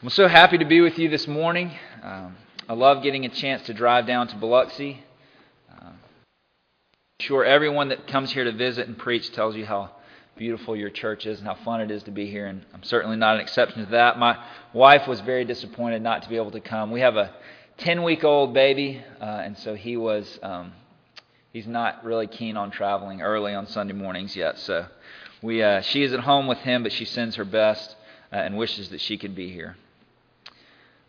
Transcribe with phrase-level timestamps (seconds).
[0.00, 1.72] I'm so happy to be with you this morning.
[2.04, 2.36] Um,
[2.68, 5.02] I love getting a chance to drive down to Biloxi.
[5.68, 5.98] Uh, I'm
[7.18, 9.90] sure everyone that comes here to visit and preach tells you how
[10.36, 13.16] beautiful your church is and how fun it is to be here, and I'm certainly
[13.16, 14.20] not an exception to that.
[14.20, 14.38] My
[14.72, 16.92] wife was very disappointed not to be able to come.
[16.92, 17.34] We have a
[17.78, 20.38] 10 week old baby, uh, and so he was.
[20.44, 20.74] Um,
[21.52, 24.60] he's not really keen on traveling early on Sunday mornings yet.
[24.60, 24.86] So
[25.42, 27.96] we, uh, she is at home with him, but she sends her best
[28.32, 29.74] uh, and wishes that she could be here.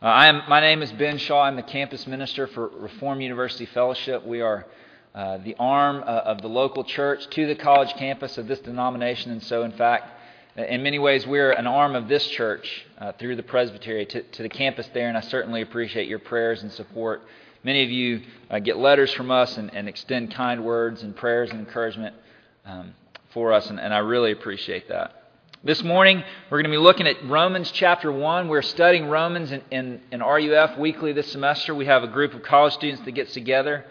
[0.01, 1.41] Uh, I am, my name is Ben Shaw.
[1.41, 4.25] I'm the campus minister for Reformed University Fellowship.
[4.25, 4.65] We are
[5.13, 9.33] uh, the arm uh, of the local church to the college campus of this denomination.
[9.33, 10.09] And so, in fact,
[10.57, 14.21] uh, in many ways, we're an arm of this church uh, through the presbytery to,
[14.21, 15.09] to, the campus there.
[15.09, 17.21] And I certainly appreciate your prayers and support.
[17.65, 21.49] Many of you uh, get letters from us and, and, extend kind words and prayers
[21.49, 22.15] and encouragement
[22.63, 22.93] um,
[23.33, 25.18] for us, and, and I really appreciate that.
[25.61, 28.47] This morning, we're going to be looking at Romans chapter 1.
[28.47, 31.75] We're studying Romans in, in, in RUF weekly this semester.
[31.75, 33.83] We have a group of college students that gets together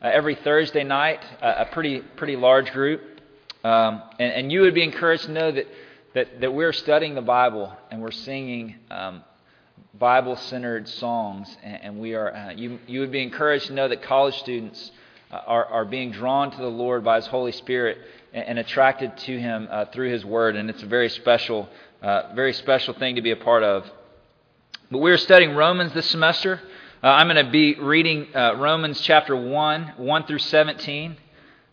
[0.00, 3.02] uh, every Thursday night, uh, a pretty, pretty large group.
[3.64, 5.66] Um, and, and, you would be encouraged to know that,
[6.14, 9.24] that, that we're studying the Bible and we're singing um,
[9.98, 11.48] Bible centered songs.
[11.64, 14.92] And, and we are, uh, you, you would be encouraged to know that college students
[15.32, 17.98] uh, are, are being drawn to the Lord by His Holy Spirit
[18.32, 20.56] and attracted to him uh, through his word.
[20.56, 21.68] And it's a very special,
[22.02, 23.90] uh, very special thing to be a part of.
[24.90, 26.60] But we're studying Romans this semester.
[27.02, 31.16] Uh, I'm going to be reading uh, Romans chapter 1, 1 through 17.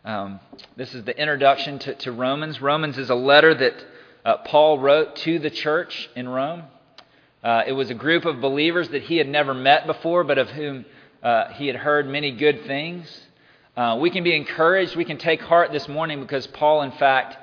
[0.05, 0.39] Um,
[0.77, 2.61] this is the introduction to, to, Romans.
[2.61, 3.85] Romans is a letter that
[4.23, 6.63] uh, Paul wrote to the church in Rome.
[7.43, 10.49] Uh, it was a group of believers that he had never met before, but of
[10.49, 10.85] whom
[11.55, 13.24] he had heard many good things.
[13.75, 14.95] Uh, we can be encouraged.
[14.95, 17.37] We can take heart this morning because Paul, in fact,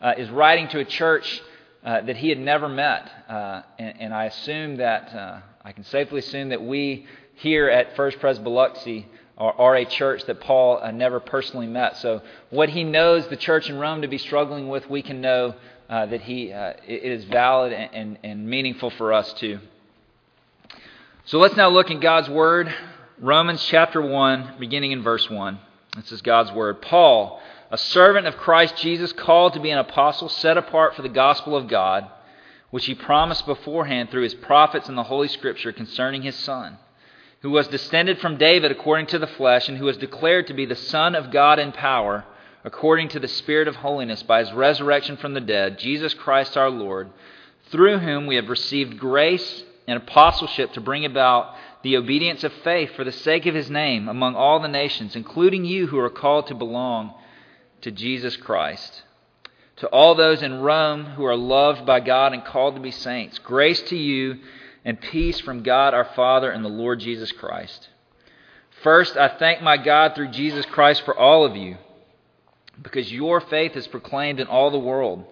[0.00, 1.40] uh, is writing to a church
[1.84, 3.08] uh, that he had never met.
[3.28, 7.94] Uh, and, and, I assume that, uh, I can safely assume that we here at
[7.94, 9.06] First Pres Biloxi
[9.38, 11.98] are, are, a church that Paul never personally met.
[11.98, 15.54] So, what he knows the church in Rome to be struggling with, we can know
[15.88, 19.60] that he, it is valid and, and, and meaningful for us too.
[21.26, 22.74] So, let's now look in God's Word.
[23.20, 25.60] Romans chapter 1, beginning in verse 1.
[25.96, 26.82] This is God's word.
[26.82, 27.40] Paul,
[27.70, 31.56] a servant of Christ Jesus, called to be an apostle, set apart for the gospel
[31.56, 32.06] of God,
[32.70, 36.76] which he promised beforehand through his prophets in the Holy Scripture concerning his Son,
[37.40, 40.66] who was descended from David according to the flesh, and who was declared to be
[40.66, 42.24] the Son of God in power,
[42.62, 46.70] according to the Spirit of holiness, by his resurrection from the dead, Jesus Christ our
[46.70, 47.08] Lord,
[47.70, 51.54] through whom we have received grace and apostleship to bring about
[51.86, 55.64] the obedience of faith for the sake of his name among all the nations, including
[55.64, 57.14] you who are called to belong
[57.80, 59.04] to Jesus Christ.
[59.76, 63.38] To all those in Rome who are loved by God and called to be saints,
[63.38, 64.40] grace to you
[64.84, 67.88] and peace from God our Father and the Lord Jesus Christ.
[68.82, 71.76] First, I thank my God through Jesus Christ for all of you,
[72.82, 75.24] because your faith is proclaimed in all the world.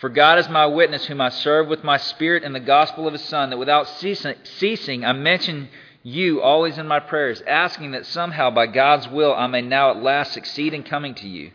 [0.00, 3.12] For God is my witness, whom I serve with my spirit in the gospel of
[3.12, 5.68] his Son, that without ceasing I mention
[6.02, 10.02] you always in my prayers, asking that somehow by God's will I may now at
[10.02, 11.50] last succeed in coming to you.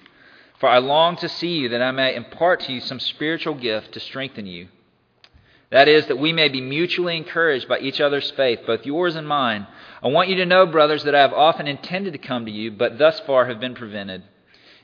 [0.59, 3.93] For I long to see you, that I may impart to you some spiritual gift
[3.93, 4.67] to strengthen you.
[5.71, 9.27] That is, that we may be mutually encouraged by each other's faith, both yours and
[9.27, 9.65] mine.
[10.03, 12.69] I want you to know, brothers, that I have often intended to come to you,
[12.69, 14.21] but thus far have been prevented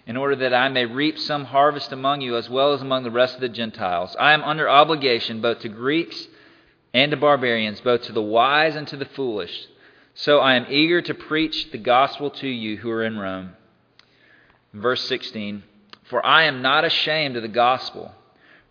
[0.08, 3.12] in order that I may reap some harvest among you as well as among the
[3.12, 4.16] rest of the Gentiles.
[4.20, 6.28] I am under obligation both to Greeks
[6.94, 9.68] and to barbarians, both to the wise and to the foolish.
[10.14, 13.52] So I am eager to preach the gospel to you who are in Rome.
[14.74, 15.64] Verse 16
[16.04, 18.12] For I am not ashamed of the gospel,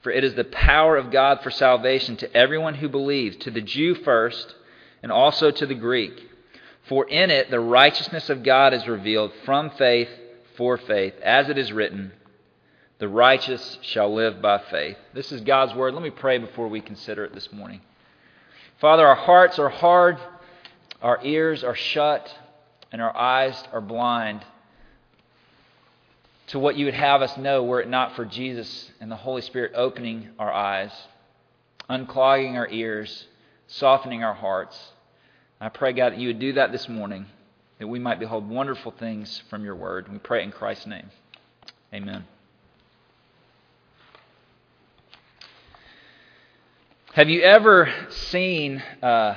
[0.03, 3.61] for it is the power of God for salvation to everyone who believes, to the
[3.61, 4.55] Jew first,
[5.03, 6.29] and also to the Greek.
[6.89, 10.09] For in it the righteousness of God is revealed from faith
[10.61, 12.13] for faith, as it is written,
[12.99, 14.99] the righteous shall live by faith.
[15.15, 15.95] This is God's word.
[15.95, 17.81] Let me pray before we consider it this morning.
[18.79, 20.19] Father, our hearts are hard,
[21.01, 22.31] our ears are shut,
[22.93, 24.45] and our eyes are blind
[26.49, 29.41] to what you would have us know were it not for Jesus and the Holy
[29.41, 30.93] Spirit opening our eyes,
[31.89, 33.25] unclogging our ears,
[33.67, 34.79] softening our hearts.
[35.59, 37.25] I pray, God, that you would do that this morning
[37.81, 40.07] that we might behold wonderful things from your word.
[40.13, 41.11] We pray in Christ's name.
[41.93, 42.25] Amen.
[47.15, 49.35] Have you ever seen, uh,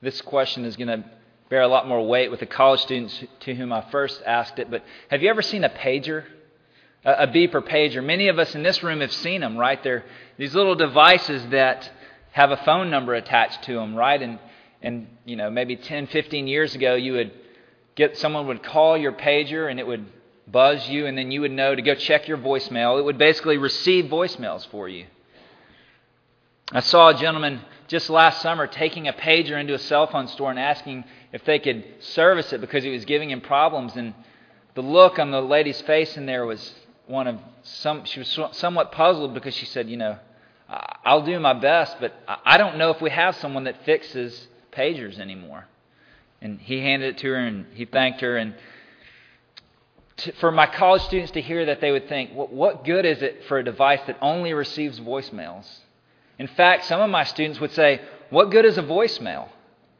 [0.00, 1.04] this question is going to
[1.50, 4.70] bear a lot more weight with the college students to whom I first asked it,
[4.70, 6.24] but have you ever seen a pager?
[7.04, 8.02] A, a beeper pager.
[8.02, 9.82] Many of us in this room have seen them, right?
[9.82, 10.04] They're
[10.38, 11.90] these little devices that
[12.30, 14.22] have a phone number attached to them, right?
[14.22, 14.38] And,
[14.84, 17.32] and you know, maybe 10, 15 years ago, you would
[17.94, 20.04] get someone would call your pager and it would
[20.46, 22.98] buzz you, and then you would know to go check your voicemail.
[22.98, 25.06] It would basically receive voicemails for you.
[26.70, 30.50] I saw a gentleman just last summer taking a pager into a cell phone store
[30.50, 33.96] and asking if they could service it because it was giving him problems.
[33.96, 34.14] And
[34.74, 36.74] the look on the lady's face in there was
[37.06, 40.18] one of some, she was somewhat puzzled because she said, You know,
[40.68, 45.18] I'll do my best, but I don't know if we have someone that fixes pagers
[45.18, 45.66] anymore.
[46.40, 48.36] And he handed it to her and he thanked her.
[48.36, 48.54] And
[50.18, 53.44] to, for my college students to hear that, they would think, what good is it
[53.48, 55.66] for a device that only receives voicemails?
[56.38, 58.00] In fact, some of my students would say,
[58.30, 59.48] what good is a voicemail?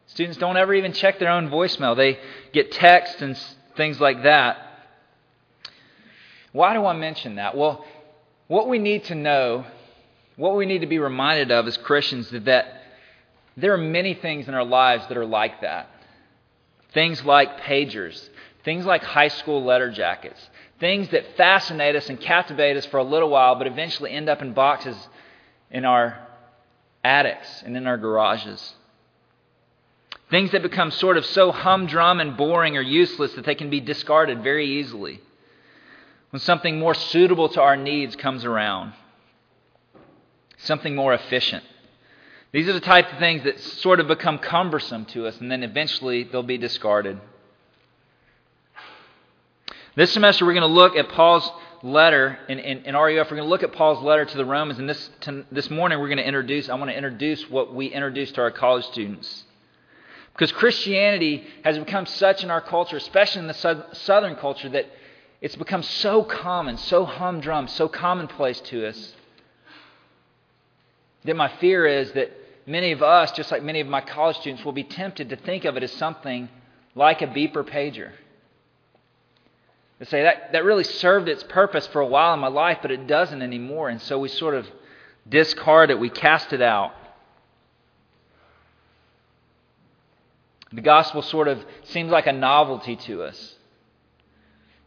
[0.06, 1.96] Students don't ever even check their own voicemail.
[1.96, 2.18] They
[2.52, 3.38] get texts and
[3.76, 4.58] things like that.
[6.52, 7.56] Why do I mention that?
[7.56, 7.84] Well,
[8.46, 9.64] what we need to know,
[10.36, 12.83] what we need to be reminded of as Christians is that
[13.56, 15.88] there are many things in our lives that are like that.
[16.92, 18.28] Things like pagers,
[18.64, 20.40] things like high school letter jackets,
[20.80, 24.42] things that fascinate us and captivate us for a little while, but eventually end up
[24.42, 24.96] in boxes
[25.70, 26.18] in our
[27.02, 28.74] attics and in our garages.
[30.30, 33.80] Things that become sort of so humdrum and boring or useless that they can be
[33.80, 35.20] discarded very easily
[36.30, 38.92] when something more suitable to our needs comes around,
[40.58, 41.62] something more efficient.
[42.54, 45.64] These are the type of things that sort of become cumbersome to us, and then
[45.64, 47.18] eventually they'll be discarded.
[49.96, 51.50] This semester, we're going to look at Paul's
[51.82, 53.28] letter in, in, in RUF.
[53.28, 55.98] We're going to look at Paul's letter to the Romans, and this, to, this morning
[55.98, 59.42] we're going to introduce, I want to introduce what we introduce to our college students.
[60.32, 64.86] Because Christianity has become such in our culture, especially in the southern culture, that
[65.40, 69.12] it's become so common, so humdrum, so commonplace to us,
[71.24, 72.30] that my fear is that
[72.66, 75.64] many of us, just like many of my college students, will be tempted to think
[75.64, 76.48] of it as something
[76.94, 78.12] like a beeper pager.
[80.00, 82.90] To say that, that really served its purpose for a while in my life, but
[82.90, 83.88] it doesn't anymore.
[83.88, 84.66] And so we sort of
[85.28, 86.92] discard it, we cast it out.
[90.72, 93.54] The gospel sort of seems like a novelty to us.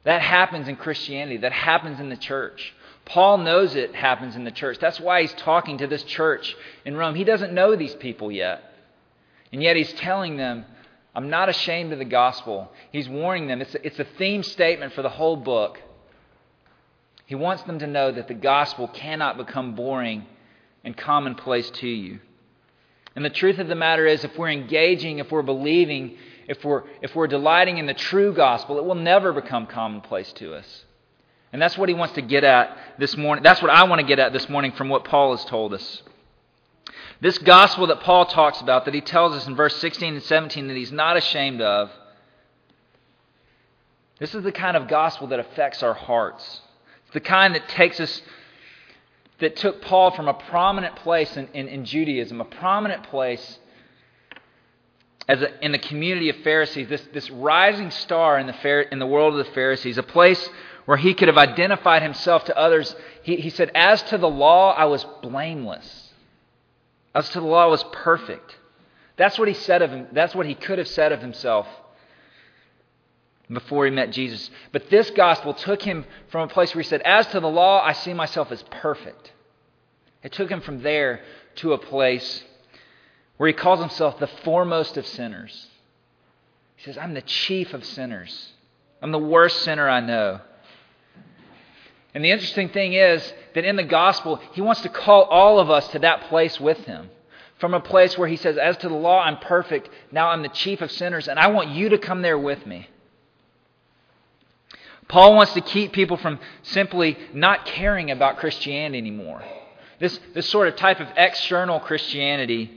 [0.04, 2.74] That happens in Christianity, that happens in the church.
[3.08, 4.80] Paul knows it happens in the church.
[4.80, 7.16] That's why he's talking to this church in Rome.
[7.16, 8.62] He doesn't know these people yet.
[9.52, 10.66] And yet he's telling them
[11.16, 12.72] I'm not ashamed of the gospel.
[12.92, 13.60] He's warning them.
[13.60, 15.80] It's a, it's a theme statement for the whole book.
[17.26, 20.28] He wants them to know that the gospel cannot become boring
[20.84, 22.20] and commonplace to you.
[23.16, 26.18] And the truth of the matter is, if we're engaging, if we're believing,
[26.48, 30.54] if we're, if we're delighting in the true gospel, it will never become commonplace to
[30.54, 30.86] us.
[31.54, 33.44] And that's what he wants to get at this morning.
[33.44, 36.04] That's what I want to get at this morning from what Paul has told us.
[37.22, 40.68] This gospel that Paul talks about, that he tells us in verse 16 and 17
[40.68, 41.90] that he's not ashamed of,
[44.20, 46.62] this is the kind of gospel that affects our hearts.
[47.06, 48.22] It's the kind that takes us,
[49.40, 53.60] that took Paul from a prominent place in, in, in Judaism, a prominent place
[55.28, 59.06] as a, in the community of Pharisees, this, this rising star in the, in the
[59.06, 60.50] world of the Pharisees, a place
[60.88, 62.96] where he could have identified himself to others.
[63.22, 66.14] He, he said, As to the law, I was blameless.
[67.14, 68.58] As to the law I was perfect.
[69.18, 70.08] That's what he said of him.
[70.14, 71.68] That's what he could have said of himself
[73.52, 74.50] before he met Jesus.
[74.72, 77.84] But this gospel took him from a place where he said, As to the law,
[77.84, 79.34] I see myself as perfect.
[80.24, 81.20] It took him from there
[81.56, 82.46] to a place
[83.36, 85.68] where he calls himself the foremost of sinners.
[86.78, 88.54] He says, I'm the chief of sinners.
[89.02, 90.40] I'm the worst sinner I know.
[92.18, 95.70] And the interesting thing is that in the gospel, he wants to call all of
[95.70, 97.12] us to that place with him.
[97.60, 99.88] From a place where he says, As to the law, I'm perfect.
[100.12, 102.90] Now I'm the chief of sinners, and I want you to come there with me.
[105.08, 109.44] Paul wants to keep people from simply not caring about Christianity anymore.
[110.00, 112.72] This, this sort of type of external Christianity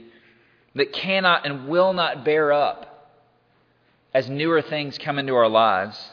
[0.75, 3.09] that cannot and will not bear up
[4.13, 6.10] as newer things come into our lives.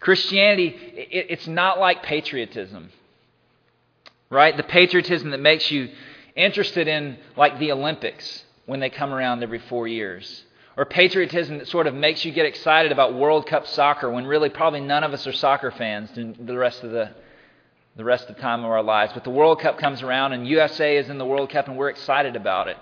[0.00, 2.90] Christianity, it, it's not like patriotism,
[4.30, 4.56] right?
[4.56, 5.90] The patriotism that makes you
[6.34, 10.44] interested in, like, the Olympics when they come around every four years.
[10.76, 14.48] Or patriotism that sort of makes you get excited about World Cup soccer when really
[14.48, 17.10] probably none of us are soccer fans the rest of the,
[17.96, 19.12] the rest of the time of our lives.
[19.12, 21.90] But the World Cup comes around and USA is in the World Cup and we're
[21.90, 22.78] excited about it.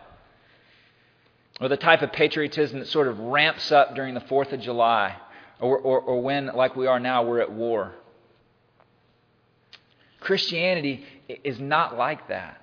[1.60, 5.16] Or the type of patriotism that sort of ramps up during the 4th of July
[5.60, 7.92] or, or, or when, like we are now, we're at war.
[10.20, 11.04] Christianity
[11.44, 12.60] is not like that.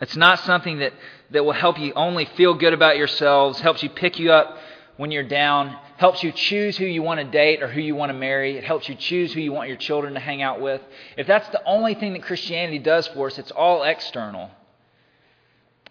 [0.00, 0.92] It's not something that,
[1.30, 4.58] that will help you only feel good about yourselves, helps you pick you up
[4.96, 8.10] when you're down, helps you choose who you want to date or who you want
[8.10, 8.56] to marry.
[8.56, 10.80] It helps you choose who you want your children to hang out with.
[11.16, 14.50] If that's the only thing that Christianity does for us, it's all external.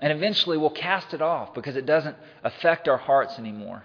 [0.02, 3.84] And eventually we'll cast it off because it doesn't affect our hearts anymore.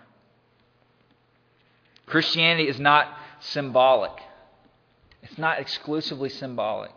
[2.09, 3.09] Christianity is not
[3.41, 4.13] symbolic,
[5.23, 6.91] it's not exclusively symbolic.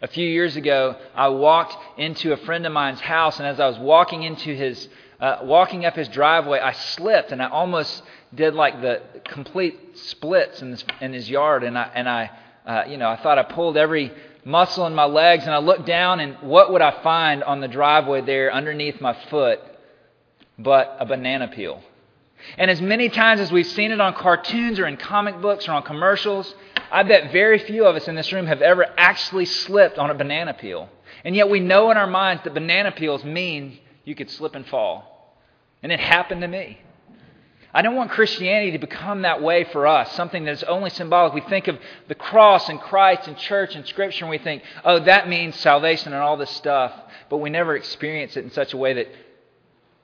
[0.00, 3.68] A few years ago, I walked into a friend of mine's house, and as I
[3.68, 4.88] was walking into his,
[5.20, 8.02] uh, walking up his driveway, I slipped, and I almost
[8.34, 12.30] did like the complete splits in, this, in his yard, and I, and I,
[12.66, 14.10] uh, you know, I thought I pulled every
[14.44, 17.68] muscle in my legs, and I looked down, and what would I find on the
[17.68, 19.60] driveway there underneath my foot
[20.58, 21.80] but a banana peel?
[22.58, 25.72] And as many times as we've seen it on cartoons or in comic books or
[25.72, 26.54] on commercials,
[26.90, 30.14] I bet very few of us in this room have ever actually slipped on a
[30.14, 30.88] banana peel.
[31.24, 34.66] And yet we know in our minds that banana peels mean you could slip and
[34.66, 35.36] fall.
[35.82, 36.78] And it happened to me.
[37.74, 41.32] I don't want Christianity to become that way for us, something that's only symbolic.
[41.32, 45.00] We think of the cross and Christ and church and Scripture, and we think, oh,
[45.00, 46.92] that means salvation and all this stuff.
[47.30, 49.08] But we never experience it in such a way that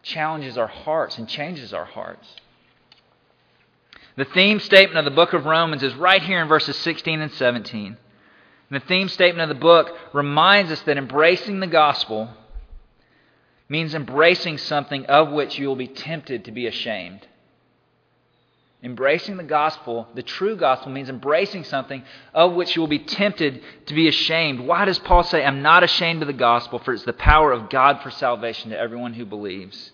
[0.02, 2.26] challenges our hearts and changes our hearts.
[4.16, 7.30] The theme statement of the book of Romans is right here in verses 16 and
[7.30, 7.86] 17.
[7.86, 12.28] And the theme statement of the book reminds us that embracing the gospel
[13.68, 17.27] means embracing something of which you will be tempted to be ashamed.
[18.80, 23.60] Embracing the gospel, the true gospel, means embracing something of which you will be tempted
[23.86, 24.60] to be ashamed.
[24.60, 27.70] Why does Paul say, I'm not ashamed of the gospel, for it's the power of
[27.70, 29.90] God for salvation to everyone who believes?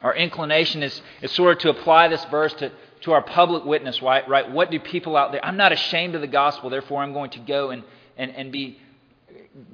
[0.00, 2.72] Our inclination is, is sort of to apply this verse to,
[3.02, 4.26] to our public witness, right?
[4.26, 4.50] right?
[4.50, 5.44] What do people out there?
[5.44, 7.84] I'm not ashamed of the gospel, therefore I'm going to go and,
[8.16, 8.78] and, and be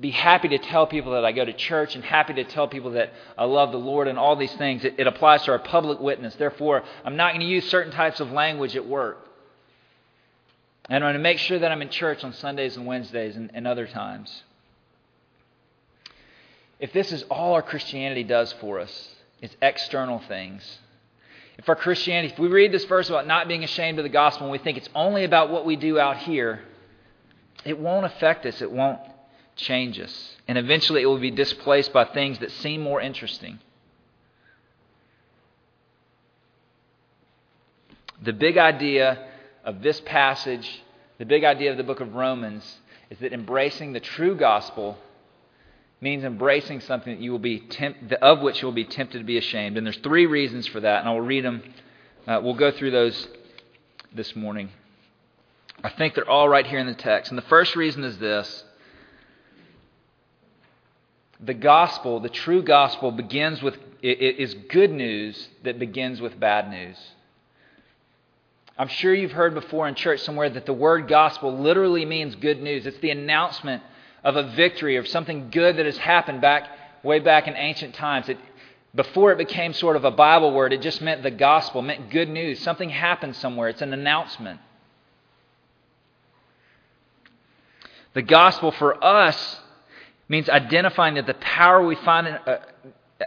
[0.00, 2.92] be happy to tell people that I go to church and happy to tell people
[2.92, 4.84] that I love the Lord and all these things.
[4.84, 6.34] It, it applies to our public witness.
[6.36, 9.28] Therefore, I'm not going to use certain types of language at work.
[10.88, 13.50] And I'm going to make sure that I'm in church on Sundays and Wednesdays and,
[13.54, 14.42] and other times.
[16.78, 19.08] If this is all our Christianity does for us,
[19.40, 20.78] it's external things.
[21.58, 24.46] If our Christianity, if we read this verse about not being ashamed of the gospel
[24.46, 26.60] and we think it's only about what we do out here,
[27.64, 28.60] it won't affect us.
[28.60, 28.98] It won't
[29.56, 30.37] change us.
[30.49, 33.59] And eventually it will be displaced by things that seem more interesting.
[38.23, 39.26] The big idea
[39.64, 40.82] of this passage,
[41.18, 42.78] the big idea of the book of Romans,
[43.11, 44.97] is that embracing the true gospel
[46.00, 49.25] means embracing something that you will be temp- of which you will be tempted to
[49.25, 49.76] be ashamed.
[49.76, 51.62] And there's three reasons for that, and I'll read them.
[52.26, 53.28] Uh, we'll go through those
[54.14, 54.71] this morning.
[55.85, 57.30] I think they're all right here in the text.
[57.30, 58.64] And the first reason is this
[61.44, 66.70] the gospel, the true gospel, begins with, it is good news that begins with bad
[66.70, 66.96] news.
[68.78, 72.62] I'm sure you've heard before in church somewhere that the word gospel literally means good
[72.62, 72.87] news.
[72.87, 73.82] It's the announcement
[74.25, 76.68] of a victory or something good that has happened back
[77.02, 78.28] way back in ancient times.
[78.28, 78.38] It,
[78.94, 82.28] before it became sort of a Bible word, it just meant the gospel, meant good
[82.28, 82.61] news.
[82.61, 83.68] Something happened somewhere.
[83.68, 84.61] It's an announcement.
[88.14, 89.61] The gospel for us
[90.29, 92.59] means identifying that the power we find in, uh,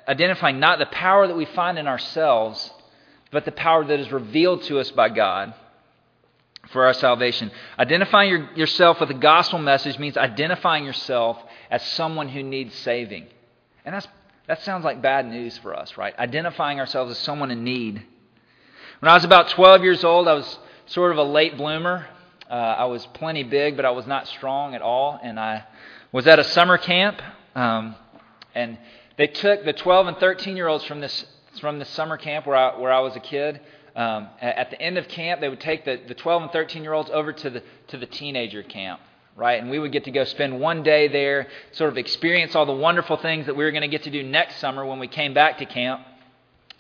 [0.08, 2.72] identifying not the power that we find in ourselves,
[3.32, 5.54] but the power that is revealed to us by God
[6.72, 7.52] for our salvation.
[7.78, 11.38] Identifying your, yourself with the gospel message means identifying yourself
[11.70, 13.28] as someone who needs saving.
[13.86, 14.08] And that's,
[14.48, 16.18] that sounds like bad news for us, right?
[16.18, 18.02] Identifying ourselves as someone in need.
[19.00, 22.08] When I was about 12 years old, I was sort of a late bloomer.
[22.50, 25.66] Uh, I was plenty big, but I was not strong at all, and I
[26.16, 27.22] was at a summer camp,
[27.56, 27.94] um,
[28.56, 28.78] and
[29.18, 31.26] they took the 12 and 13 year olds from this
[31.60, 33.60] from this summer camp where I, where I was a kid.
[33.98, 36.94] Um, at the end of camp, they would take the, the 12 and 13 year
[36.94, 39.02] olds over to the to the teenager camp,
[39.36, 39.62] right?
[39.62, 42.72] And we would get to go spend one day there, sort of experience all the
[42.72, 45.34] wonderful things that we were going to get to do next summer when we came
[45.34, 46.00] back to camp.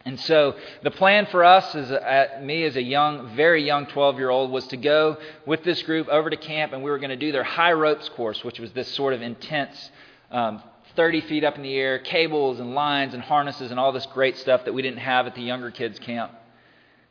[0.05, 4.29] And so the plan for us, a, me as a young, very young 12 year
[4.29, 7.15] old, was to go with this group over to camp and we were going to
[7.15, 9.89] do their high ropes course, which was this sort of intense
[10.29, 10.61] um,
[10.95, 14.37] 30 feet up in the air, cables and lines and harnesses and all this great
[14.37, 16.31] stuff that we didn't have at the younger kids' camp.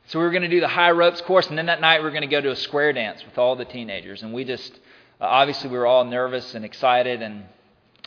[0.07, 2.05] So we were going to do the high ropes course, and then that night we
[2.05, 4.23] were going to go to a square dance with all the teenagers.
[4.23, 4.73] And we just,
[5.21, 7.23] uh, obviously, we were all nervous and excited.
[7.23, 7.45] And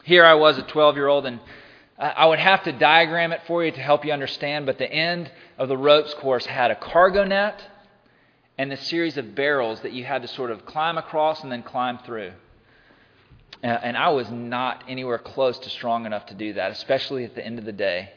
[0.03, 1.39] here I was, a 12 year old, and
[1.98, 5.32] I would have to diagram it for you to help you understand, but the end
[5.58, 7.60] of the ropes course had a cargo net
[8.58, 11.63] and a series of barrels that you had to sort of climb across and then
[11.63, 12.34] climb through.
[13.63, 17.34] Uh, and I was not anywhere close to strong enough to do that, especially at
[17.34, 18.12] the end of the day.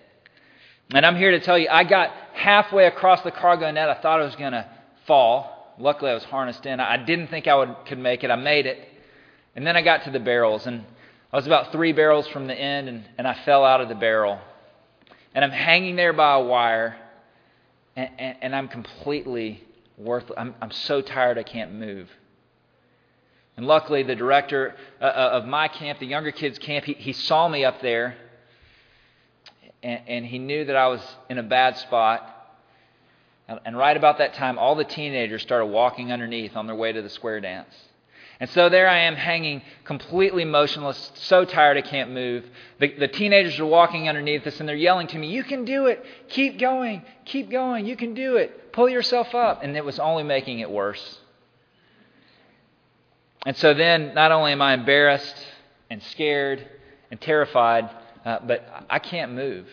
[0.92, 3.88] And I'm here to tell you, I got halfway across the cargo net.
[3.88, 4.68] I thought I was going to
[5.06, 5.74] fall.
[5.78, 6.80] Luckily, I was harnessed in.
[6.80, 8.30] I didn't think I would, could make it.
[8.30, 8.78] I made it.
[9.56, 10.84] And then I got to the barrels, and
[11.32, 13.94] I was about three barrels from the end, and, and I fell out of the
[13.94, 14.40] barrel.
[15.32, 16.96] And I'm hanging there by a wire,
[17.94, 19.62] and, and, and I'm completely
[19.96, 20.36] worthless.
[20.36, 22.08] I'm, I'm so tired I can't move.
[23.56, 27.12] And luckily, the director uh, uh, of my camp, the younger kids' camp, he, he
[27.12, 28.16] saw me up there,
[29.84, 32.26] and, and he knew that I was in a bad spot.
[33.64, 37.02] And right about that time, all the teenagers started walking underneath on their way to
[37.02, 37.74] the square dance.
[38.40, 42.46] And so there I am hanging completely motionless, so tired I can't move.
[42.78, 45.86] The, the, teenagers are walking underneath us and they're yelling to me, You can do
[45.86, 46.02] it.
[46.30, 47.02] Keep going.
[47.26, 47.84] Keep going.
[47.84, 48.72] You can do it.
[48.72, 49.62] Pull yourself up.
[49.62, 51.18] And it was only making it worse.
[53.44, 55.36] And so then, not only am I embarrassed
[55.90, 56.66] and scared
[57.10, 57.90] and terrified,
[58.24, 59.66] uh, but I can't move.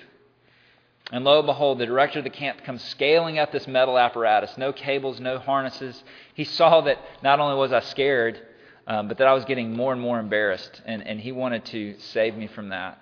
[1.11, 4.57] And lo and behold, the director of the camp comes scaling up this metal apparatus.
[4.57, 6.03] No cables, no harnesses.
[6.33, 8.41] He saw that not only was I scared,
[8.87, 11.95] um, but that I was getting more and more embarrassed, and, and he wanted to
[11.99, 12.99] save me from that.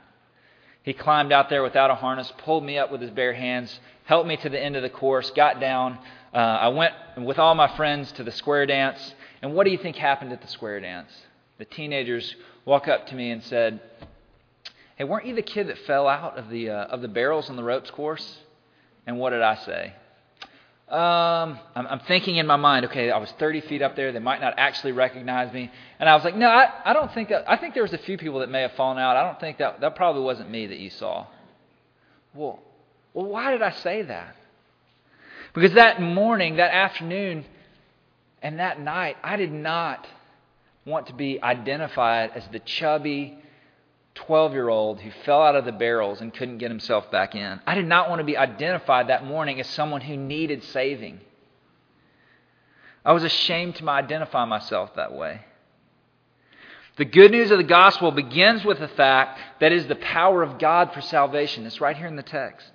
[0.82, 4.28] He climbed out there without a harness, pulled me up with his bare hands, helped
[4.28, 5.98] me to the end of the course, got down.
[6.34, 9.78] Uh, I went with all my friends to the square dance, and what do you
[9.78, 11.12] think happened at the square dance?
[11.60, 13.80] The teenagers walk up to me and said,
[14.96, 17.58] Hey, weren't you the kid that fell out of the, uh, of the barrels on
[17.58, 18.40] the ropes course?
[19.06, 19.94] And what did I say?
[20.88, 24.12] Um, I'm, I'm, thinking in my mind, okay, I was 30 feet up there.
[24.12, 25.72] They might not actually recognize me.
[26.00, 27.50] And I was like, no, I, I don't think that.
[27.50, 29.18] I think there was a few people that may have fallen out.
[29.18, 31.26] I don't think that that probably wasn't me that you saw.
[32.36, 32.60] Well,
[33.16, 34.36] well, why did I say that?
[35.56, 37.46] Because that morning, that afternoon,
[38.44, 40.06] and that night, I did not
[40.86, 43.40] want to be identified as the chubby,
[44.16, 47.60] 12 year old who fell out of the barrels and couldn't get himself back in.
[47.68, 51.20] I did not want to be identified that morning as someone who needed saving.
[53.04, 55.42] I was ashamed to identify myself that way.
[56.98, 60.42] The good news of the gospel begins with the fact that it is the power
[60.42, 61.66] of God for salvation.
[61.66, 62.72] It's right here in the text.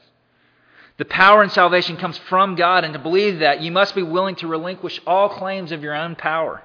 [0.99, 4.35] The power and salvation comes from God, and to believe that, you must be willing
[4.37, 6.63] to relinquish all claims of your own power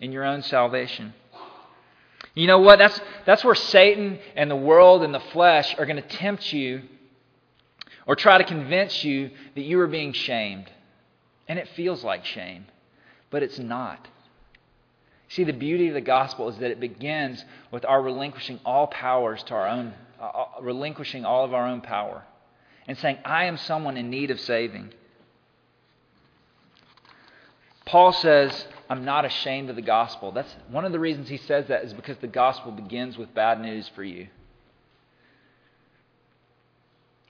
[0.00, 1.12] in your own salvation.
[2.36, 2.78] You know what?
[2.78, 6.82] That's, that's where Satan and the world and the flesh are going to tempt you
[8.06, 10.70] or try to convince you that you are being shamed.
[11.48, 12.66] And it feels like shame,
[13.30, 14.06] but it's not.
[15.28, 19.42] See, the beauty of the gospel is that it begins with our relinquishing all powers
[19.44, 22.22] to our own, uh, uh relinquishing all of our own power
[22.86, 24.92] and saying, I am someone in need of saving.
[27.86, 30.32] Paul says, I'm not ashamed of the gospel.
[30.32, 33.60] That's one of the reasons he says that is because the gospel begins with bad
[33.60, 34.28] news for you.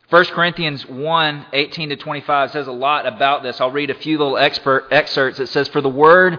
[0.09, 3.61] 1 Corinthians 1 18 to 25 says a lot about this.
[3.61, 5.41] I'll read a few little expert excerpts.
[5.41, 6.39] It says, For the word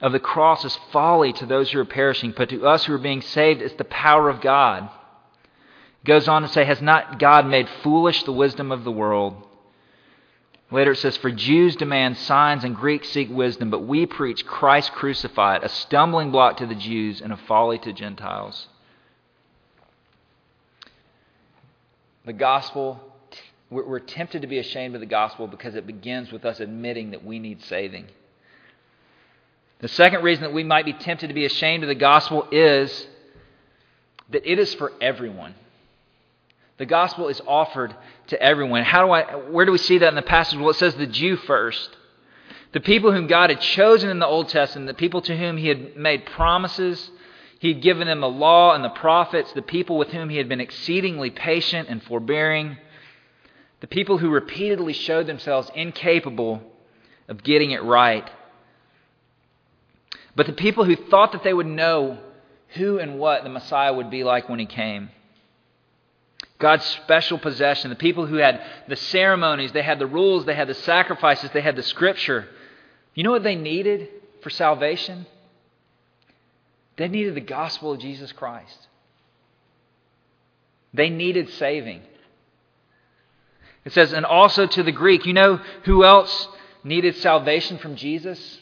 [0.00, 2.98] of the cross is folly to those who are perishing, but to us who are
[2.98, 4.84] being saved, it's the power of God.
[4.84, 9.42] It goes on to say, Has not God made foolish the wisdom of the world?
[10.70, 14.92] Later it says, For Jews demand signs and Greeks seek wisdom, but we preach Christ
[14.92, 18.66] crucified, a stumbling block to the Jews and a folly to Gentiles.
[22.24, 23.00] The gospel,
[23.70, 27.24] we're tempted to be ashamed of the gospel because it begins with us admitting that
[27.24, 28.06] we need saving.
[29.78, 33.06] The second reason that we might be tempted to be ashamed of the gospel is
[34.30, 35.54] that it is for everyone.
[36.78, 37.94] The gospel is offered
[38.28, 38.82] to everyone.
[38.82, 40.58] How do I where do we see that in the passage?
[40.58, 41.96] Well, it says the Jew first.
[42.72, 45.68] The people whom God had chosen in the Old Testament, the people to whom he
[45.68, 47.10] had made promises,
[47.58, 50.48] he had given them the law and the prophets, the people with whom he had
[50.48, 52.76] been exceedingly patient and forbearing,
[53.80, 56.60] the people who repeatedly showed themselves incapable
[57.28, 58.28] of getting it right.
[60.34, 62.18] But the people who thought that they would know
[62.74, 65.08] who and what the Messiah would be like when he came.
[66.58, 70.68] God's special possession, the people who had the ceremonies, they had the rules, they had
[70.68, 72.48] the sacrifices, they had the scripture.
[73.14, 74.08] You know what they needed
[74.42, 75.26] for salvation?
[76.96, 78.88] They needed the gospel of Jesus Christ.
[80.94, 82.02] They needed saving.
[83.84, 85.26] It says, and also to the Greek.
[85.26, 86.48] You know who else
[86.82, 88.60] needed salvation from Jesus?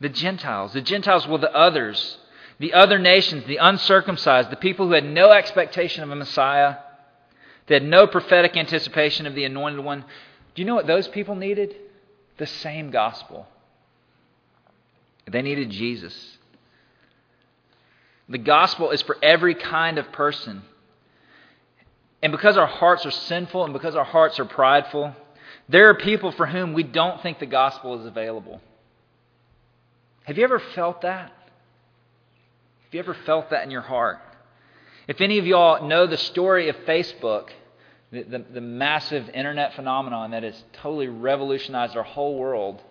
[0.00, 0.72] The Gentiles.
[0.72, 2.16] The Gentiles were the others
[2.60, 6.76] the other nations, the uncircumcised, the people who had no expectation of a Messiah,
[7.66, 10.04] they had no prophetic anticipation of the anointed one.
[10.54, 11.74] Do you know what those people needed?
[12.36, 13.46] The same gospel.
[15.26, 16.38] They needed Jesus.
[18.28, 20.62] The gospel is for every kind of person.
[22.22, 25.16] And because our hearts are sinful and because our hearts are prideful,
[25.70, 28.60] there are people for whom we don't think the gospel is available.
[30.24, 31.32] Have you ever felt that?
[32.90, 34.18] Have you ever felt that in your heart?
[35.06, 37.50] If any of y'all know the story of Facebook,
[38.10, 42.82] the, the, the, massive internet phenomenon that has totally revolutionized our whole world,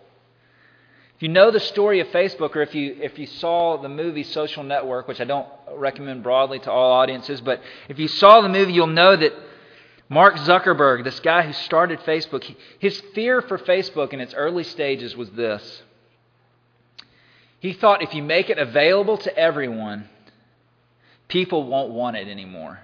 [1.16, 4.22] if you know the story of Facebook, or if you, if you saw the movie
[4.22, 7.60] Social Network, which I don't recommend broadly to all audiences, but
[7.90, 9.34] if you saw the movie, you'll know that
[10.08, 15.14] Mark Zuckerberg, this guy who started Facebook, his fear for Facebook in its early stages
[15.14, 15.82] was this.
[17.60, 20.08] He thought if you make it available to everyone,
[21.28, 22.80] people won't want it anymore.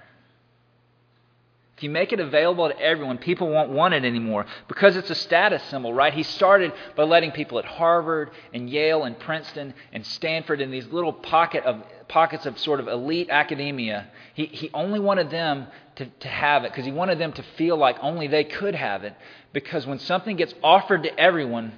[1.77, 5.15] If you make it available to everyone, people won't want it anymore because it's a
[5.15, 6.11] status symbol, right?
[6.11, 10.87] He started by letting people at Harvard and Yale and Princeton and Stanford in these
[10.87, 14.07] little pocket of, pockets of sort of elite academia.
[14.33, 17.77] He, he only wanted them to, to have it because he wanted them to feel
[17.77, 19.15] like only they could have it.
[19.53, 21.73] Because when something gets offered to everyone,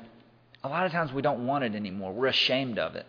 [0.63, 2.11] a lot of times we don't want it anymore.
[2.13, 3.05] We're ashamed of it.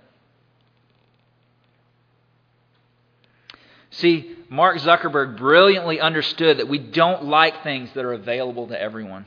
[3.91, 9.27] See, Mark Zuckerberg brilliantly understood that we don't like things that are available to everyone.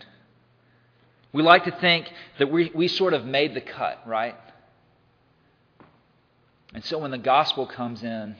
[1.34, 4.36] We like to think that we, we sort of made the cut, right?
[6.74, 8.36] And so when the gospel comes in,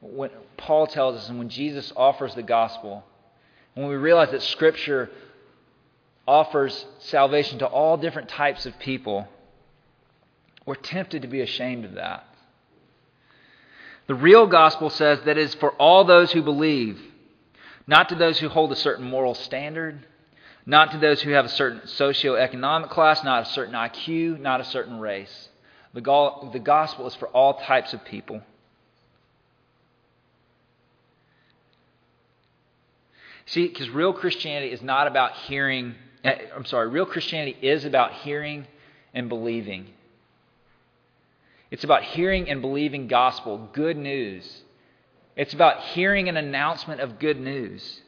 [0.00, 3.04] when Paul tells us, and when Jesus offers the gospel,
[3.74, 5.10] when we realize that Scripture
[6.26, 9.26] offers salvation to all different types of people,
[10.64, 12.24] we're tempted to be ashamed of that.
[14.06, 17.00] The real gospel says that it is for all those who believe,
[17.86, 20.06] not to those who hold a certain moral standard,
[20.66, 24.64] not to those who have a certain socioeconomic class, not a certain IQ, not a
[24.64, 25.48] certain race.
[25.94, 28.42] The, go- the gospel is for all types of people.
[33.46, 38.12] See, because real Christianity is not about hearing, Eh, I'm sorry, real Christianity is about
[38.12, 38.66] hearing
[39.12, 39.88] and believing.
[41.70, 44.62] It's about hearing and believing gospel, good news.
[45.36, 48.02] It's about hearing an announcement of good news.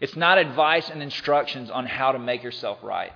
[0.00, 3.12] It's not advice and instructions on how to make yourself right.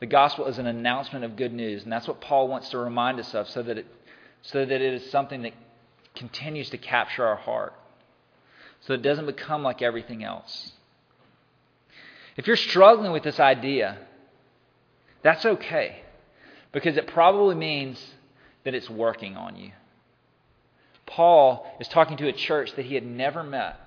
[0.00, 3.18] The gospel is an announcement of good news, and that's what Paul wants to remind
[3.18, 3.86] us of so that it,
[4.42, 5.54] so that it is something that
[6.14, 7.72] continues to capture our heart,
[8.80, 10.72] so it doesn't become like everything else.
[12.36, 13.98] If you're struggling with this idea,
[15.22, 16.02] that's okay,
[16.72, 18.02] because it probably means
[18.64, 19.72] that it's working on you.
[21.06, 23.78] Paul is talking to a church that he had never met.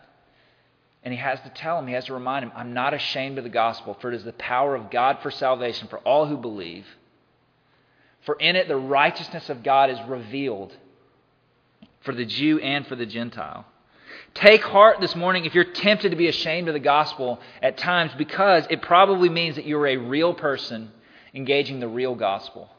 [1.04, 3.44] And he has to tell him, he has to remind him, I'm not ashamed of
[3.44, 6.86] the gospel, for it is the power of God for salvation for all who believe.
[8.26, 10.76] For in it the righteousness of God is revealed
[12.02, 13.66] for the Jew and for the Gentile.
[14.36, 18.12] Take heart this morning if you're tempted to be ashamed of the gospel at times
[18.18, 20.92] because it probably means that you're a real person
[21.34, 22.70] engaging the real gospel.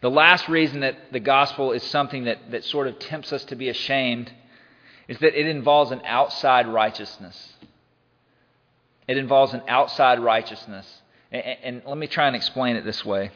[0.00, 3.56] The last reason that the gospel is something that, that sort of tempts us to
[3.56, 4.32] be ashamed
[5.06, 7.52] is that it involves an outside righteousness.
[9.06, 11.02] It involves an outside righteousness.
[11.30, 13.30] And, and let me try and explain it this way.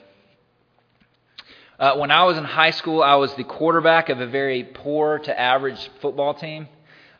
[1.78, 5.20] Uh, when I was in high school, I was the quarterback of a very poor
[5.20, 6.66] to average football team.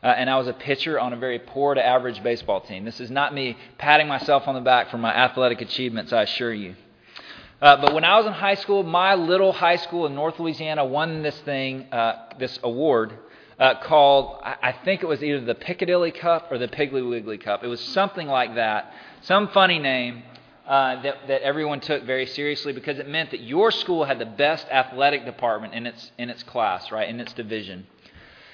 [0.03, 2.83] Uh, and I was a pitcher on a very poor to average baseball team.
[2.83, 6.53] This is not me patting myself on the back for my athletic achievements, I assure
[6.53, 6.75] you.
[7.61, 10.85] Uh, but when I was in high school, my little high school in North Louisiana
[10.85, 13.13] won this thing, uh, this award
[13.59, 17.63] uh, called, I think it was either the Piccadilly Cup or the Piggly Wiggly Cup.
[17.63, 20.23] It was something like that, some funny name
[20.69, 24.25] uh, that, that everyone took very seriously because it meant that your school had the
[24.25, 27.87] best athletic department in its, in its class, right, in its division.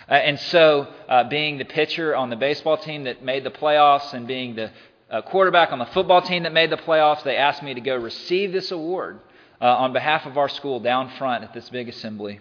[0.10, 4.14] Uh, and so, uh, being the pitcher on the baseball team that made the playoffs
[4.14, 4.72] and being the
[5.10, 7.24] a quarterback on the football team that made the playoffs.
[7.24, 9.20] They asked me to go receive this award
[9.62, 12.40] uh, on behalf of our school down front at this big assembly.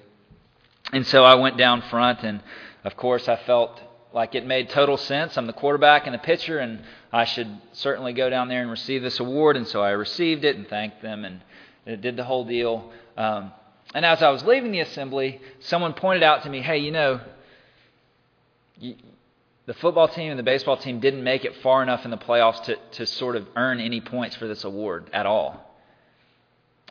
[0.93, 2.43] And so I went down front, and
[2.85, 3.81] of course, I felt
[4.15, 5.37] like it made total sense.
[5.37, 6.81] I'm the quarterback and the pitcher, and
[7.13, 9.57] I should certainly go down there and receive this award.
[9.57, 11.43] And so I received it and thanked them and
[11.85, 12.93] it did the whole deal.
[13.17, 13.53] Um,
[13.93, 17.21] and as I was leaving the assembly, someone pointed out to me, hey, you know,
[18.79, 18.95] you,
[19.67, 22.63] the football team and the baseball team didn't make it far enough in the playoffs
[22.65, 25.75] to, to sort of earn any points for this award at all.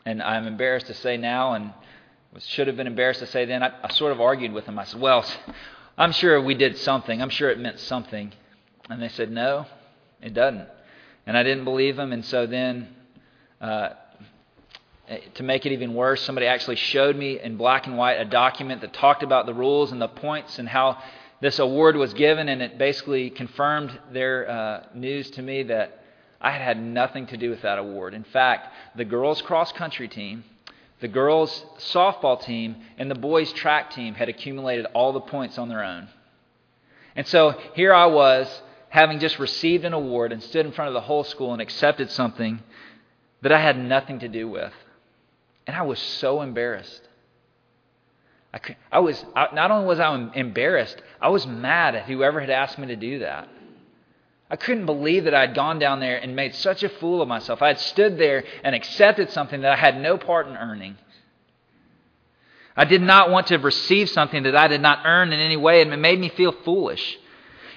[0.05, 1.73] And I'm embarrassed to say now, and
[2.39, 4.77] should have been embarrassed to say then, I, I sort of argued with them.
[4.77, 5.25] I said, Well,
[5.97, 7.21] I'm sure we did something.
[7.21, 8.31] I'm sure it meant something.
[8.89, 9.65] And they said, No,
[10.21, 10.67] it doesn't.
[11.25, 12.11] And I didn't believe them.
[12.11, 12.89] And so then
[13.61, 13.89] uh,
[15.09, 18.25] Uh, to make it even worse, somebody actually showed me in black and white a
[18.25, 20.97] document that talked about the rules and the points and how
[21.41, 26.05] this award was given, and it basically confirmed their uh, news to me that
[26.39, 28.13] I had had nothing to do with that award.
[28.13, 30.45] In fact, the girls' cross country team,
[31.03, 35.67] the girls' softball team, and the boys' track team had accumulated all the points on
[35.67, 36.07] their own.
[37.13, 38.47] And so here I was,
[38.87, 42.09] having just received an award and stood in front of the whole school and accepted
[42.09, 42.61] something
[43.41, 44.71] that I had nothing to do with.
[45.67, 47.01] And I was so embarrassed.
[48.53, 52.49] I, I was I, not only was I embarrassed, I was mad at whoever had
[52.49, 53.49] asked me to do that.
[54.53, 57.27] I couldn't believe that I had gone down there and made such a fool of
[57.27, 57.63] myself.
[57.63, 60.95] I had stood there and accepted something that I had no part in earning.
[62.77, 65.81] I did not want to receive something that I did not earn in any way,
[65.81, 67.17] and it made me feel foolish.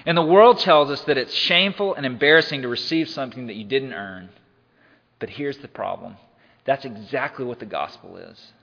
[0.05, 3.63] And the world tells us that it's shameful and embarrassing to receive something that you
[3.63, 4.29] didn't earn.
[5.17, 6.17] But here's the problem
[6.63, 8.53] that's exactly what the gospel is.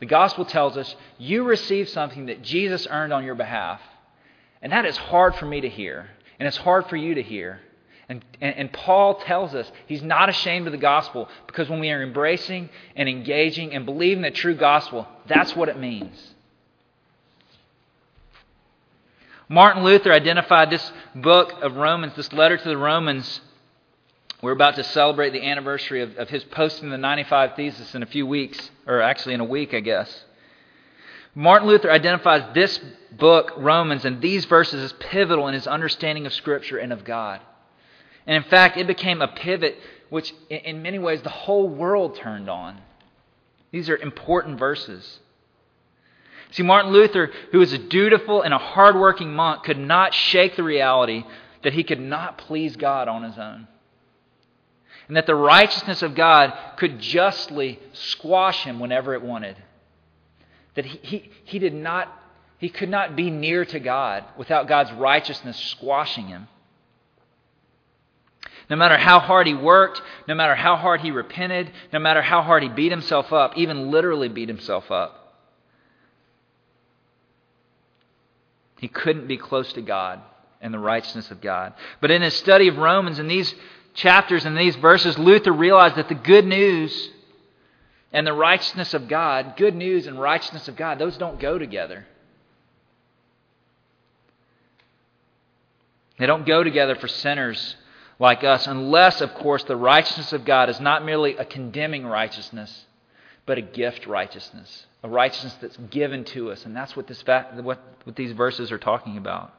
[0.00, 3.80] The gospel tells us you receive something that Jesus earned on your behalf.
[4.60, 7.60] And that is hard for me to hear, and it's hard for you to hear.
[8.08, 11.90] And, and, and, Paul tells us he's not ashamed of the gospel because when we
[11.90, 16.34] are embracing and engaging and believing the true gospel, that's what it means.
[19.48, 23.40] Martin Luther identified this book of Romans, this letter to the Romans,
[24.42, 28.06] we're about to celebrate the anniversary of, of his posting the 95 Thesis in a
[28.06, 30.24] few weeks, or actually in a week, I guess.
[31.36, 32.80] Martin Luther identifies this
[33.12, 37.40] book, Romans, and these verses as pivotal in his understanding of Scripture and of God.
[38.26, 39.76] And in fact, it became a pivot
[40.08, 42.80] which, in many ways, the whole world turned on.
[43.70, 45.20] These are important verses.
[46.52, 50.62] See, Martin Luther, who was a dutiful and a hardworking monk, could not shake the
[50.62, 51.24] reality
[51.62, 53.68] that he could not please God on his own
[55.08, 59.56] and that the righteousness of God could justly squash him whenever it wanted.
[60.76, 62.08] That he, he, he did not,
[62.58, 66.48] he could not be near to God without God's righteousness squashing him.
[68.68, 72.42] No matter how hard he worked, no matter how hard he repented, no matter how
[72.42, 75.22] hard he beat himself up, even literally beat himself up,
[78.78, 80.20] he couldn't be close to God
[80.60, 81.74] and the righteousness of God.
[82.00, 83.54] But in his study of Romans, in these
[83.94, 87.10] chapters and these verses, Luther realized that the good news
[88.16, 92.06] and the righteousness of God, good news and righteousness of God, those don't go together.
[96.18, 97.76] They don't go together for sinners
[98.18, 102.86] like us, unless, of course, the righteousness of God is not merely a condemning righteousness,
[103.44, 106.64] but a gift righteousness, a righteousness that's given to us.
[106.64, 109.52] And that's what, this, what, what these verses are talking about.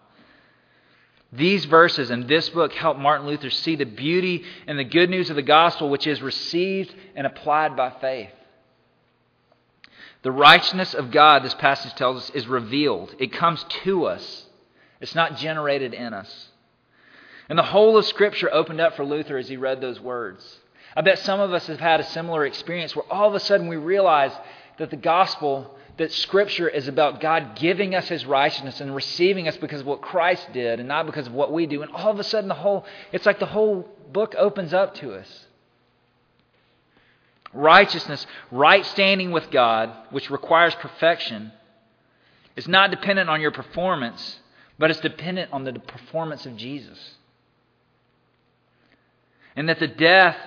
[1.32, 5.30] These verses and this book help Martin Luther see the beauty and the good news
[5.30, 8.32] of the gospel, which is received and applied by faith.
[10.24, 13.16] The righteousness of God, this passage tells us, is revealed.
[13.20, 14.46] It comes to us,
[15.00, 16.50] it's not generated in us.
[17.50, 20.60] And the whole of Scripture opened up for Luther as he read those words.
[20.96, 23.68] I bet some of us have had a similar experience where all of a sudden
[23.68, 24.34] we realize
[24.80, 29.58] that the gospel that Scripture is about God giving us His righteousness and receiving us
[29.58, 31.82] because of what Christ did and not because of what we do.
[31.82, 35.14] And all of a sudden, the whole, it's like the whole book opens up to
[35.14, 35.47] us.
[37.58, 41.52] Righteousness, right standing with God, which requires perfection,
[42.56, 44.39] is not dependent on your performance,
[44.80, 47.15] but it's dependent on the performance of Jesus.
[49.56, 50.38] And that the death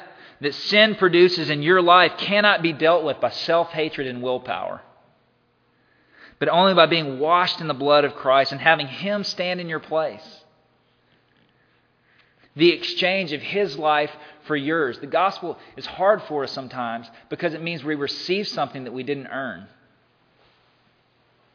[0.41, 4.81] that sin produces in your life cannot be dealt with by self hatred and willpower
[6.41, 9.69] but only by being washed in the blood of Christ and having Him stand in
[9.69, 10.25] your place.
[12.57, 14.11] The exchange of His life
[14.51, 14.99] for yours.
[14.99, 19.05] The gospel is hard for us sometimes because it means we receive something that we
[19.05, 19.69] didn't earn.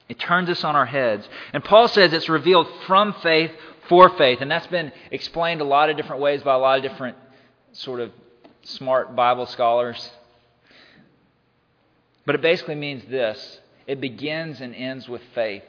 [0.07, 1.27] It turns us on our heads.
[1.51, 3.51] And Paul says it's revealed from faith
[3.89, 4.39] for faith.
[4.39, 7.17] And that's been explained a lot of different ways by a lot of different
[7.73, 8.13] sort of
[8.63, 10.09] smart Bible scholars.
[12.25, 15.63] But it basically means this it begins and ends with faith.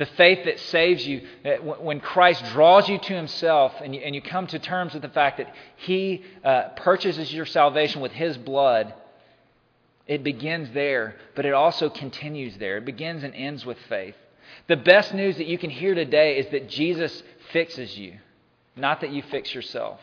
[0.00, 1.20] The faith that saves you,
[1.62, 5.54] when Christ draws you to himself and you, come to terms with the fact that
[5.76, 8.94] he uh, purchases your salvation with his blood,
[10.06, 12.78] it begins there, but it also continues there.
[12.78, 14.14] It begins and ends with faith.
[14.68, 18.20] The best news that you can hear today is that Jesus fixes you,
[18.76, 20.00] not that you fix yourself.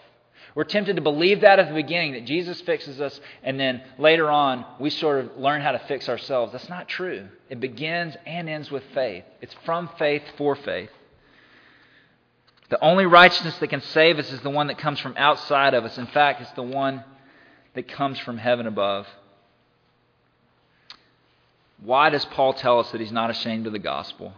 [0.55, 4.29] We're tempted to believe that at the beginning, that Jesus fixes us, and then later
[4.31, 6.51] on, we sort of learn how to fix ourselves.
[6.51, 7.27] That's not true.
[7.49, 9.23] It begins and ends with faith.
[9.41, 10.89] It's from faith for faith.
[12.69, 15.85] The only righteousness that can save us is the one that comes from outside of
[15.85, 15.97] us.
[15.97, 17.03] In fact, it's the one
[17.75, 19.07] that comes from heaven above.
[21.81, 24.33] Why does Paul tell us that he's not ashamed of the gospel?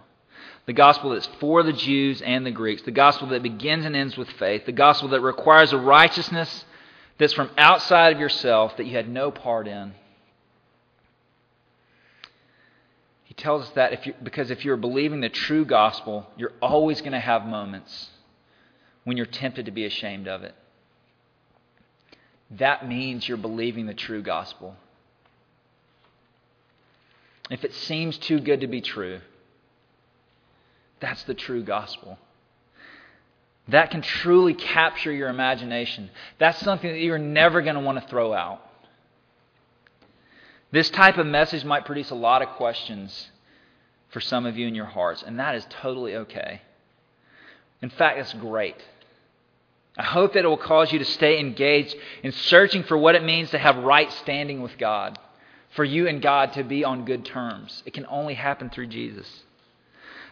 [0.70, 4.16] The gospel that's for the Jews and the Greeks, the gospel that begins and ends
[4.16, 6.64] with faith, the gospel that requires a righteousness
[7.18, 9.94] that's from outside of yourself that you had no part in.
[13.24, 17.02] He tells us that if you, because if you're believing the true gospel, you're always
[17.02, 18.12] going to have moments
[19.06, 20.54] when you're tempted to be ashamed of it.
[22.52, 24.76] That means you're believing the true gospel.
[27.50, 29.22] If it seems too good to be true,
[31.00, 32.18] that's the true gospel.
[33.70, 36.10] That can truly capture your imagination.
[36.40, 38.62] That's something that you're never going to want to throw out.
[40.72, 43.30] This type of message might produce a lot of questions
[44.10, 46.62] for some of you in your hearts, and that is totally okay.
[47.82, 48.76] In fact, it's great.
[49.98, 53.24] I hope that it will cause you to stay engaged in searching for what it
[53.24, 55.18] means to have right standing with God,
[55.72, 57.84] for you and God to be on good terms.
[57.86, 59.28] It can only happen through Jesus.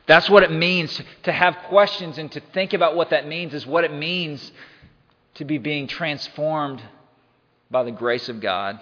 [0.08, 3.68] That's what it means to have questions and to think about what that means, is
[3.68, 4.52] what it means
[5.36, 6.82] to be being transformed
[7.70, 8.80] by the grace of God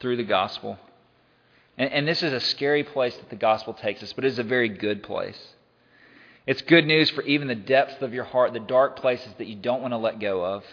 [0.00, 0.78] through the gospel.
[1.78, 4.38] And, and this is a scary place that the gospel takes us, but it is
[4.38, 5.38] a very good place.
[6.46, 9.56] It's good news for even the depths of your heart, the dark places that you
[9.56, 10.64] don't want to let go of.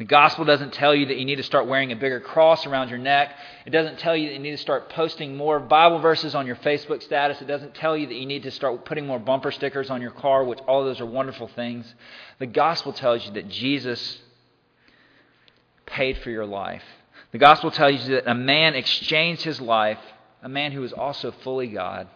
[0.00, 2.88] The gospel doesn't tell you that you need to start wearing a bigger cross around
[2.88, 3.36] your neck.
[3.66, 6.56] It doesn't tell you that you need to start posting more Bible verses on your
[6.56, 7.42] Facebook status.
[7.42, 10.12] It doesn't tell you that you need to start putting more bumper stickers on your
[10.12, 11.94] car, which all those are wonderful things.
[12.38, 14.20] The gospel tells you that Jesus
[15.84, 16.82] paid for your life.
[17.32, 20.00] The gospel tells you that a man exchanged his life,
[20.42, 22.08] a man who was also fully God,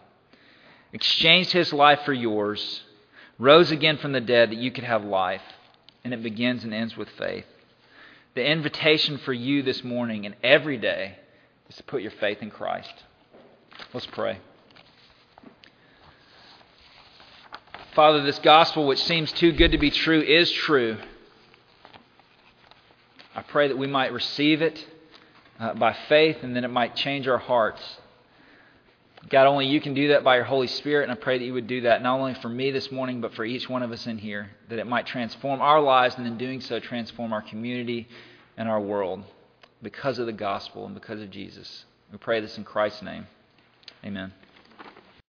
[0.91, 2.81] exchanged his life for yours,
[3.37, 5.43] rose again from the dead that you could have life.
[6.03, 7.45] And it begins and ends with faith.
[8.35, 11.15] The invitation for you this morning and every day
[11.69, 12.93] is to put your faith in Christ.
[13.93, 14.39] Let's pray.
[17.95, 20.97] Father, this gospel, which seems too good to be true, is true.
[23.33, 24.85] I pray that we might receive it
[25.57, 27.81] uh, by faith and then it might change our hearts.
[29.29, 31.53] God, only you can do that by your Holy Spirit, and I pray that you
[31.53, 34.05] would do that not only for me this morning, but for each one of us
[34.05, 38.07] in here, that it might transform our lives, and in doing so, transform our community
[38.55, 39.23] and our world
[39.81, 41.85] because of the gospel and because of Jesus.
[42.11, 43.25] We pray this in Christ's name.
[44.03, 44.31] Amen.